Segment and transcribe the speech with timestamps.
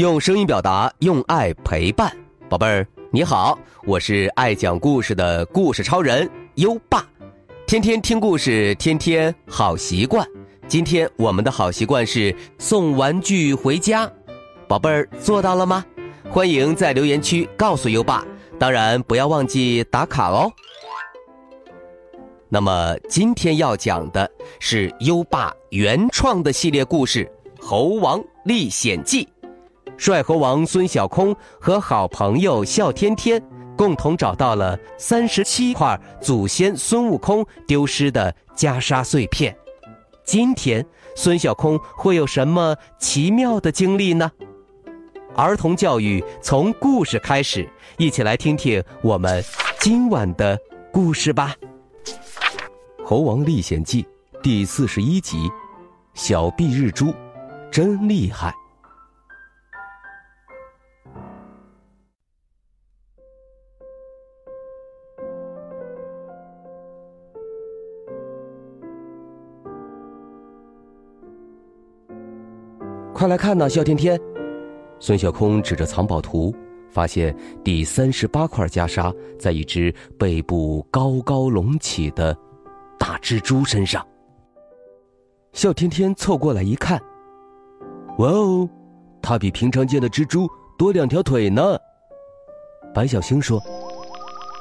[0.00, 2.10] 用声音表达，用爱陪伴，
[2.48, 7.06] 宝贝儿，你好，我是爱讲故事的故事超人优爸，
[7.66, 10.26] 天天听故事，天天好习惯。
[10.66, 14.10] 今天我们的好习惯是送玩具回家，
[14.66, 15.84] 宝贝儿做到了吗？
[16.30, 18.26] 欢迎在留言区告诉优爸，
[18.58, 20.50] 当然不要忘记打卡哦。
[22.48, 27.30] 那么今天要讲的是优爸原创的系列故事
[27.62, 29.24] 《猴王历险记》。
[30.00, 33.38] 帅猴王孙小空和好朋友笑天天
[33.76, 39.54] 共同找到了三十七块祖先孙悟空丢失的袈裟碎片。
[40.24, 40.82] 今天
[41.14, 44.32] 孙小空会有什么奇妙的经历呢？
[45.36, 49.44] 儿童教育从故事开始，一起来听听我们
[49.80, 50.58] 今晚的
[50.90, 51.54] 故事吧。
[53.04, 54.02] 《猴王历险记》
[54.40, 55.50] 第四十一集：
[56.14, 57.12] 小臂日猪
[57.70, 58.54] 真厉害。
[73.20, 74.18] 快来看呐，笑天天！
[74.98, 76.54] 孙小空指着藏宝图，
[76.88, 82.34] 发现第三十八块袈裟在一只背部高高隆起的。
[82.98, 84.02] 大蜘蛛身上，
[85.52, 86.98] 笑天天凑过来一看，
[88.16, 88.66] 哇哦，
[89.20, 91.76] 它比平常见的蜘蛛多两条腿呢。
[92.94, 93.62] 白小星说：“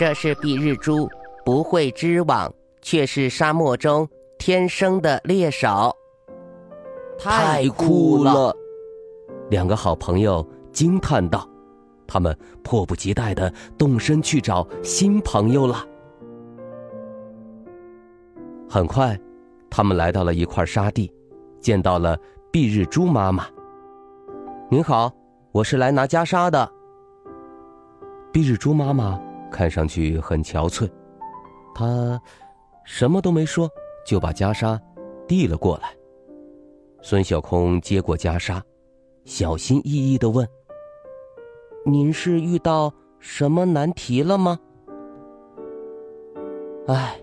[0.00, 1.06] 这是蔽日蛛，
[1.44, 5.94] 不会织网，却是沙漠中天生的猎手。
[7.18, 8.54] 太酷了！”
[9.50, 11.48] 两个好朋友惊叹道，
[12.06, 15.86] 他们迫不及待的动身去找新朋友了。
[18.68, 19.18] 很快，
[19.70, 21.12] 他们来到了一块沙地，
[21.60, 22.18] 见到了
[22.50, 23.46] 碧日珠妈妈。
[24.68, 25.12] 您好，
[25.52, 26.68] 我是来拿袈裟的。
[28.32, 29.18] 碧日珠妈妈
[29.50, 30.90] 看上去很憔悴，
[31.74, 32.20] 她
[32.84, 33.70] 什么都没说，
[34.04, 34.78] 就把袈裟
[35.28, 35.94] 递了过来。
[37.08, 38.60] 孙小空接过袈裟，
[39.24, 40.44] 小心翼翼的问
[41.86, 44.58] ：“您是遇到什么难题了吗？”
[46.88, 47.16] 哎。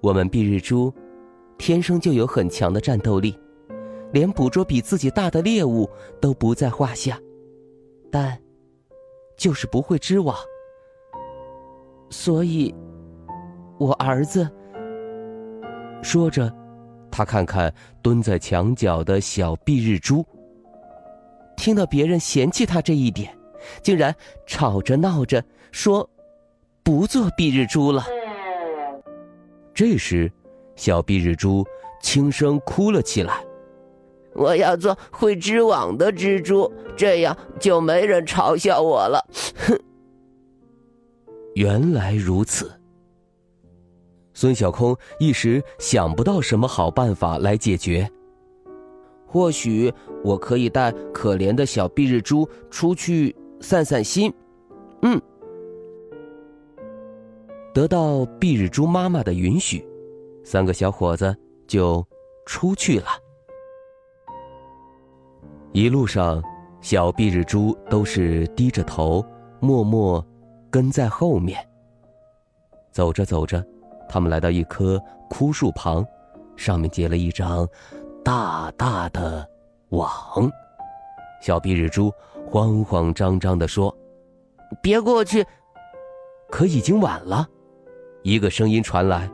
[0.00, 0.94] 我们蔽日蛛，
[1.58, 3.36] 天生就有很强的战斗力，
[4.12, 5.90] 连捕捉比自己大的猎物
[6.20, 7.18] 都不在话下，
[8.08, 8.40] 但，
[9.36, 10.36] 就是不会织网。
[12.08, 12.72] 所以，
[13.80, 14.48] 我儿子。
[16.04, 16.54] 说着，
[17.16, 20.26] 他看看蹲在墙角的小碧日蛛，
[21.56, 23.32] 听到别人嫌弃他这一点，
[23.84, 24.12] 竟然
[24.48, 26.10] 吵着闹着说，
[26.82, 28.04] 不做碧日蛛了。
[29.72, 30.28] 这时，
[30.74, 31.64] 小碧日蛛
[32.02, 33.44] 轻声哭了起来
[34.34, 39.24] ：“我要做会织网的蜘蛛，这样就没人嘲笑我了。”
[39.68, 39.78] 哼！
[41.54, 42.72] 原来如此。
[44.34, 48.10] 孙小空一时想不到什么好办法来解决。
[49.26, 54.32] 或许我可以带可怜的小碧日珠出去散散心。
[55.02, 55.20] 嗯。
[57.72, 59.84] 得到碧日珠妈妈的允许，
[60.44, 62.06] 三个小伙子就
[62.46, 63.06] 出去了。
[65.72, 66.40] 一路上，
[66.80, 69.24] 小碧日珠都是低着头，
[69.58, 70.24] 默默
[70.70, 71.58] 跟在后面。
[72.92, 73.66] 走着走着，
[74.08, 76.06] 他们来到一棵枯树旁，
[76.56, 77.68] 上面结了一张
[78.24, 79.48] 大大的
[79.90, 80.50] 网。
[81.42, 82.12] 小蔽日蛛
[82.46, 83.94] 慌慌张张地说
[84.82, 85.44] ：“别过去！”
[86.50, 87.48] 可已经晚了。
[88.22, 89.30] 一个声音传来：“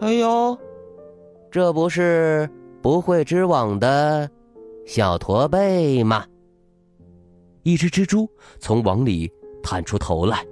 [0.00, 0.58] 哎呦，
[1.50, 2.48] 这不是
[2.82, 4.28] 不会织网的
[4.86, 6.24] 小驼背吗？”
[7.62, 8.28] 一只蜘蛛
[8.58, 9.30] 从网里
[9.62, 10.44] 探出头来。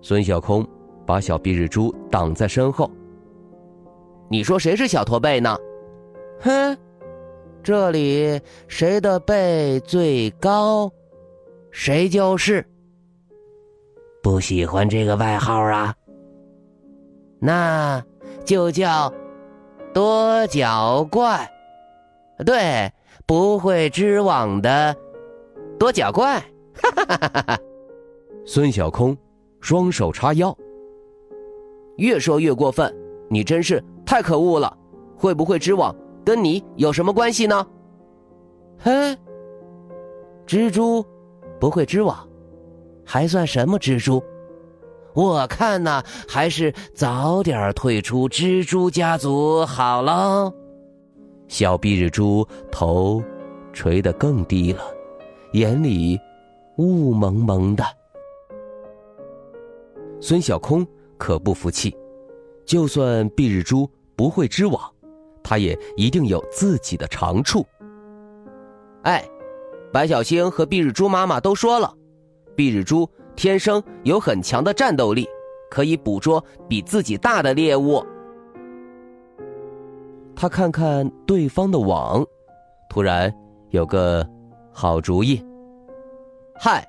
[0.00, 0.66] 孙小空
[1.06, 2.90] 把小蔽日珠挡在身后。
[4.30, 5.56] “你说谁是小驼背呢
[6.40, 6.76] ？”“哼，
[7.62, 10.90] 这里谁的背最高，
[11.70, 12.64] 谁就是。”
[14.22, 15.94] 不喜欢这个外号啊？
[17.40, 18.00] 那
[18.44, 19.12] 就叫
[19.92, 21.50] 多角怪，
[22.46, 22.90] 对，
[23.26, 24.96] 不会织网的
[25.76, 26.38] 多角怪。
[26.74, 27.58] 哈哈哈哈哈！
[28.46, 29.16] 孙小空
[29.60, 30.56] 双手叉腰，
[31.96, 32.94] 越说越过分，
[33.28, 34.76] 你真是太可恶了！
[35.16, 35.94] 会不会织网
[36.24, 37.66] 跟你有什么关系呢？
[38.78, 39.16] 哼，
[40.46, 41.04] 蜘蛛
[41.60, 42.28] 不会织网。
[43.04, 44.22] 还算什么蜘蛛？
[45.14, 50.52] 我看呐，还是早点退出蜘蛛家族好了。
[51.48, 53.22] 小蔽日蛛头
[53.72, 54.82] 垂得更低了，
[55.52, 56.18] 眼里
[56.78, 57.84] 雾蒙蒙的。
[60.20, 60.86] 孙小空
[61.22, 61.96] 可不服气，
[62.66, 64.92] 就算蔽日珠不会织网，
[65.40, 67.64] 他也一定有自己的长处。
[69.04, 69.24] 哎，
[69.92, 71.94] 白小星和蔽日珠妈妈都说了，
[72.56, 75.28] 蔽日珠天生有很强的战斗力，
[75.70, 78.04] 可以捕捉比自己大的猎物。
[80.34, 82.26] 他看看对方的网，
[82.90, 83.32] 突然
[83.70, 84.28] 有个
[84.72, 85.40] 好主意。
[86.56, 86.84] 嗨，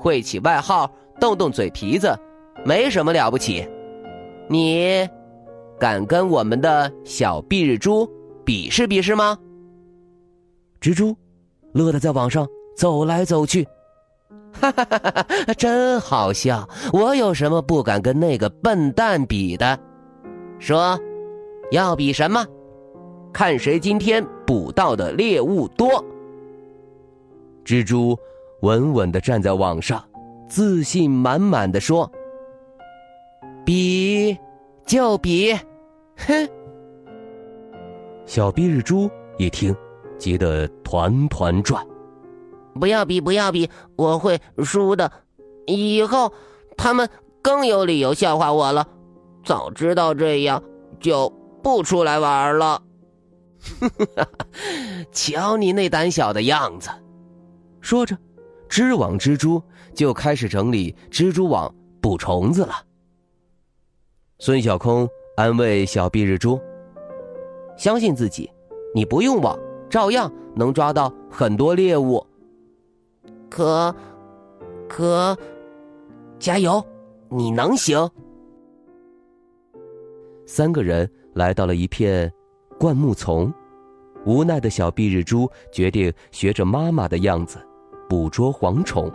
[0.00, 0.90] 会起外号，
[1.20, 2.12] 动动嘴皮子，
[2.64, 3.68] 没什么了不起。
[4.48, 5.08] 你
[5.78, 8.08] 敢跟我们的小蔽日珠
[8.44, 9.38] 比试比试吗？
[10.80, 11.16] 蜘蛛
[11.72, 12.46] 乐得在网上
[12.76, 13.66] 走来走去，
[14.52, 15.54] 哈哈哈哈！
[15.54, 16.68] 真好笑。
[16.92, 19.78] 我有什么不敢跟那个笨蛋比的？
[20.58, 20.98] 说，
[21.70, 22.44] 要比什么？
[23.32, 26.02] 看谁今天捕到的猎物多。
[27.64, 28.18] 蜘蛛
[28.62, 30.02] 稳稳的站在网上，
[30.48, 32.10] 自信满满的说
[33.68, 34.34] ：“比
[34.86, 35.52] 就比，
[36.16, 36.48] 哼！”
[38.24, 39.76] 小蔽日猪一听，
[40.16, 41.86] 急得团团转
[42.80, 45.12] ：“不要比，不要比，我会输的。
[45.66, 46.32] 以后
[46.78, 47.06] 他们
[47.42, 48.88] 更有理由笑话我了。
[49.44, 50.62] 早知道这样，
[50.98, 51.28] 就
[51.62, 52.82] 不出来玩了。
[55.12, 56.88] ”瞧你那胆小的样子！
[57.82, 58.16] 说着，
[58.66, 59.62] 织网蜘蛛
[59.94, 62.74] 就开始整理蜘蛛网捕虫子了。
[64.40, 66.60] 孙小空安慰小碧日珠
[67.76, 68.48] ：“相信自己，
[68.94, 69.58] 你不用网，
[69.90, 72.24] 照样能抓到很多猎物。
[73.50, 73.92] 可，
[74.88, 75.36] 可，
[76.38, 76.80] 加油，
[77.28, 78.08] 你能行！”
[80.46, 82.32] 三个人来到了一片。
[82.78, 83.52] 灌木丛，
[84.24, 87.58] 无奈的小碧日珠决定学着妈妈的样子，
[88.08, 89.10] 捕捉蝗虫。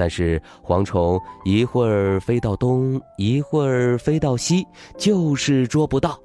[0.00, 4.66] 但是蝗虫一会儿飞到东，一会儿飞到西，
[4.96, 6.18] 就是捉不到。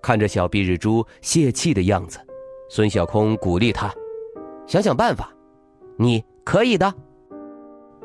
[0.00, 2.20] 看着小碧日珠泄气的样子，
[2.68, 3.92] 孙小空鼓励他
[4.64, 5.34] ：“想想办法，
[5.96, 6.94] 你可以的。”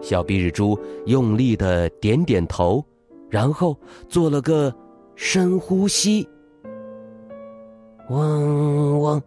[0.02, 0.76] 小碧日珠
[1.06, 2.84] 用力的点点头，
[3.30, 3.80] 然后
[4.10, 4.74] 做了个
[5.16, 6.28] 深呼吸。
[8.10, 9.22] 嗡嗡，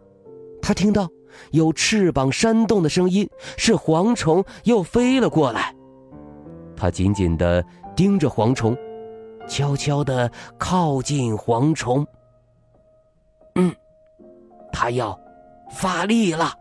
[0.61, 1.09] 他听到
[1.51, 5.73] 有翅膀扇动的声音，是蝗虫又飞了过来。
[6.75, 7.63] 他紧紧的
[7.95, 8.77] 盯着蝗虫，
[9.47, 12.05] 悄悄的靠近蝗虫。
[13.55, 13.73] 嗯，
[14.71, 15.19] 他要
[15.71, 16.53] 发力了。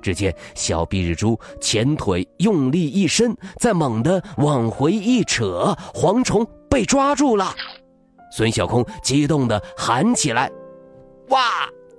[0.00, 7.52] 只见小蔽日珠前腿用力一伸，再猛地往回一扯，蝗虫被抓住了。
[8.30, 10.50] 孙小空激动的喊起来。
[11.30, 11.40] 哇，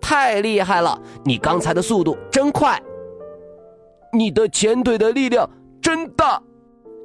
[0.10, 1.00] 太厉害了！
[1.24, 2.82] 你刚才的速度真快，
[4.12, 5.48] 你的前腿的力量
[5.80, 6.42] 真大。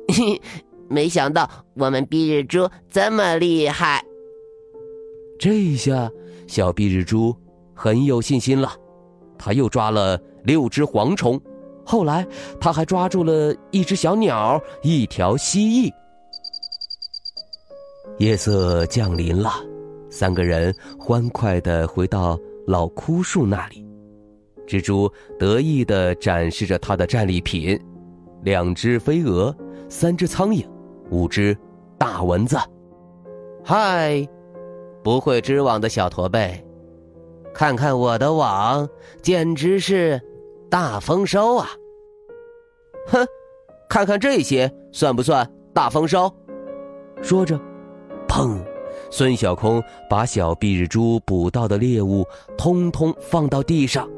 [0.88, 4.02] 没想到我们蔽日猪这么厉害。
[5.38, 6.10] 这一下
[6.46, 7.36] 小蔽日猪
[7.74, 8.72] 很有信心了，
[9.36, 11.38] 他又抓了六只蝗虫，
[11.84, 12.26] 后来
[12.58, 15.92] 他还抓住了一只小鸟，一条蜥蜴。
[18.16, 19.52] 夜色降临了。
[20.08, 23.86] 三个人欢快的回到老枯树那里，
[24.66, 27.78] 蜘蛛得意的展示着它的战利品：
[28.42, 29.54] 两只飞蛾，
[29.88, 30.66] 三只苍蝇，
[31.10, 31.56] 五只
[31.98, 32.56] 大蚊子。
[33.62, 34.26] 嗨，
[35.02, 36.64] 不会织网的小驼背，
[37.52, 38.88] 看看我的网，
[39.22, 40.20] 简直是
[40.70, 41.68] 大丰收啊！
[43.08, 43.26] 哼，
[43.88, 46.30] 看看这些算不算大丰收？
[47.22, 47.60] 说着，
[48.26, 48.58] 砰。
[49.16, 49.80] 孙小空
[50.10, 52.26] 把小碧日珠捕到的猎物
[52.58, 54.10] 通通放到地上。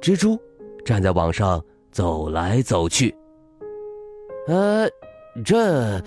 [0.00, 0.40] 蜘蛛
[0.86, 3.14] 站在网上走来走去。
[4.48, 4.88] 呃，
[5.44, 6.02] 这，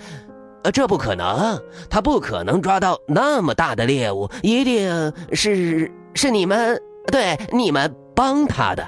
[0.64, 1.56] 呃，这不可能，
[1.88, 4.90] 他不可能抓到那么大的猎物，一定
[5.32, 8.84] 是是你们，对，你们帮他的。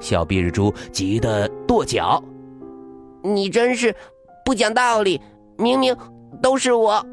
[0.00, 2.24] 小碧日珠急得跺脚
[3.22, 3.94] ：“你真是
[4.46, 5.20] 不讲道理，
[5.58, 5.94] 明明……”
[6.42, 7.04] 都是我，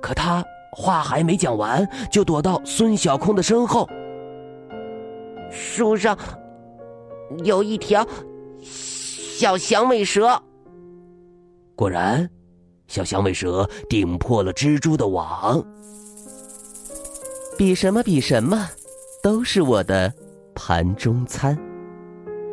[0.00, 3.88] 可他话还没讲完，就躲到孙小空的身后。
[5.50, 6.16] 树上
[7.44, 8.06] 有一条
[8.60, 10.40] 小响尾蛇。
[11.76, 12.28] 果然，
[12.86, 15.64] 小响尾蛇顶破了蜘蛛的网。
[17.56, 18.68] 比什么比什么，
[19.22, 20.12] 都是我的
[20.54, 21.56] 盘中餐。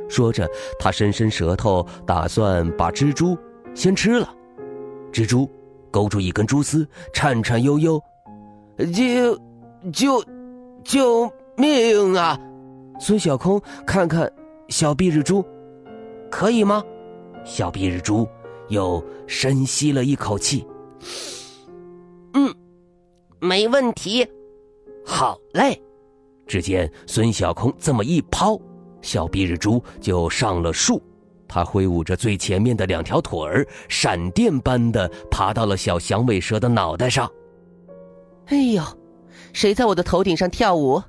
[0.07, 0.47] 说着，
[0.79, 3.37] 他伸伸舌头，打算把蜘蛛
[3.73, 4.29] 先吃了。
[5.11, 5.49] 蜘蛛。
[5.91, 8.01] 勾住一根蛛丝，颤颤悠悠，
[8.93, 9.37] 救
[9.91, 10.23] 救
[10.83, 12.39] 救命啊！
[12.99, 14.31] 孙小空看看
[14.69, 15.45] 小壁日猪，
[16.29, 16.83] 可以吗？
[17.43, 18.27] 小壁日猪
[18.69, 20.65] 又深吸了一口气，
[22.33, 22.53] 嗯，
[23.39, 24.27] 没问题。
[25.05, 25.81] 好嘞！
[26.45, 28.59] 只见孙小空这么一抛，
[29.01, 31.01] 小壁日猪就上了树。
[31.53, 37.29] 他挥舞着最前面的两条腿儿，闪电般的爬到了小响尾蛇的脑袋上。
[38.45, 38.81] 哎呦，
[39.51, 41.03] 谁在我的头顶上跳舞？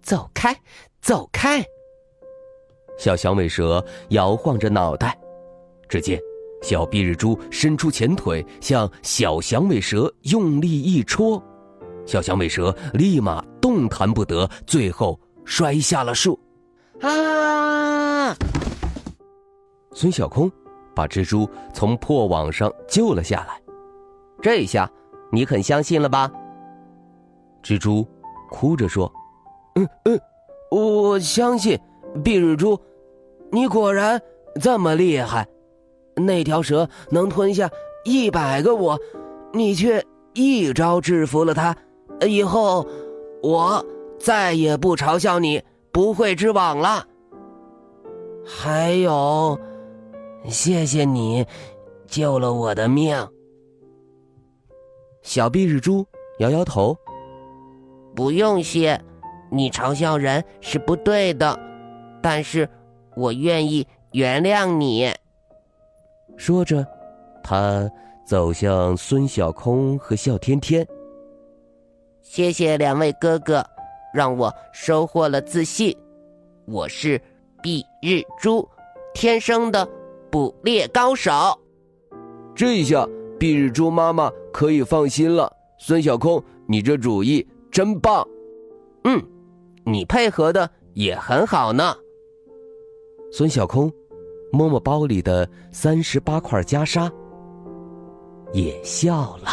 [0.00, 0.58] 走开，
[1.02, 1.62] 走开！
[2.98, 5.16] 小响尾蛇摇晃着脑袋。
[5.90, 6.18] 只见
[6.62, 11.42] 小壁日猪伸出前腿，向小响尾蛇用力一戳，
[12.06, 16.40] 小响尾蛇立马动弹不得，最后摔下了树。
[17.02, 18.11] 啊！
[19.94, 20.50] 孙小空
[20.94, 23.60] 把蜘蛛从破网上救了下来。
[24.40, 24.90] 这下
[25.30, 26.30] 你肯相信了吧？
[27.62, 28.06] 蜘蛛
[28.50, 29.10] 哭着说
[29.76, 30.20] ：“嗯嗯，
[30.70, 31.78] 我相信，
[32.24, 32.78] 碧日珠，
[33.50, 34.20] 你果然
[34.60, 35.46] 这么厉害。”
[36.14, 37.70] 那条蛇能吞下
[38.04, 38.98] 一百个我，
[39.54, 41.74] 你却一招制服了它。
[42.26, 42.86] 以后
[43.42, 43.84] 我
[44.18, 47.06] 再也不嘲笑你不会织网了。
[48.44, 49.58] 还有，
[50.48, 51.46] 谢谢你
[52.06, 53.16] 救了我的命。
[55.22, 56.04] 小壁日猪
[56.38, 56.96] 摇摇头，
[58.14, 59.00] 不用谢，
[59.50, 61.58] 你嘲笑人是不对的，
[62.20, 62.68] 但是
[63.16, 65.10] 我愿意原谅你。
[66.36, 66.84] 说着，
[67.42, 67.88] 他
[68.26, 70.86] 走向孙小空和笑天天。
[72.20, 73.64] 谢谢两位哥哥，
[74.12, 75.96] 让我收获了自信。
[76.66, 77.20] 我是
[77.62, 78.68] 碧日猪，
[79.14, 79.88] 天生的
[80.32, 81.30] 捕猎高手。
[82.54, 83.06] 这下
[83.38, 85.52] 蔽日猪妈妈可以放心了。
[85.78, 88.26] 孙小空，你这主意真棒。
[89.04, 89.22] 嗯，
[89.84, 91.94] 你配合的也很好呢。
[93.30, 93.92] 孙小空。
[94.54, 97.10] 摸摸包里的三十八块袈裟，
[98.52, 99.48] 也笑了。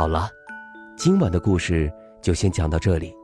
[0.00, 0.30] 好了，
[0.96, 1.92] 今晚的故事
[2.22, 3.14] 就先讲到这里，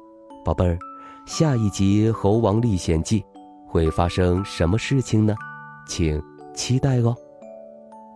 [0.44, 0.78] 宝贝儿，
[1.24, 3.18] 下一集《猴王历险记》
[3.66, 5.34] 会发生什么事情呢？
[5.86, 7.16] 请期待哦。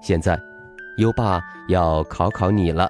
[0.02, 0.38] 现在，
[0.98, 2.86] 优爸要考考你了：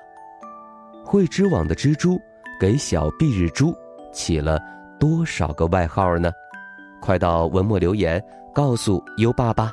[1.04, 2.18] 会织网的蜘蛛
[2.58, 3.72] 给小碧日猪
[4.12, 4.58] 起了
[4.98, 6.32] 多少个外号呢？
[7.00, 8.20] 快到文末留言
[8.52, 9.72] 告诉优爸吧。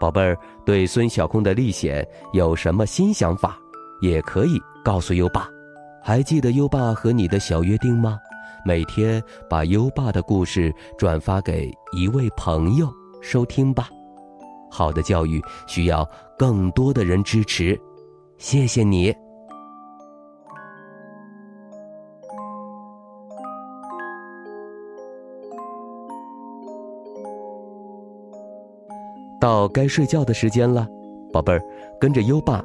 [0.00, 3.58] 宝贝儿，对孙小空的历险有什么新想法，
[4.00, 4.58] 也可以
[4.88, 5.46] 告诉优爸。
[6.02, 8.18] 还记得优爸和你的小约定吗？
[8.64, 12.88] 每天把优爸的故事转发给一位朋友
[13.20, 13.90] 收听吧。
[14.70, 17.78] 好的教育需要更多的人支持，
[18.38, 19.14] 谢谢你。
[29.38, 30.88] 到该睡觉的时间了，
[31.30, 31.62] 宝贝儿，
[32.00, 32.64] 跟着优爸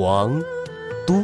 [0.00, 0.42] 皇
[1.06, 1.22] 都。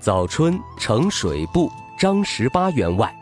[0.00, 3.21] 早春呈水部张十八员外，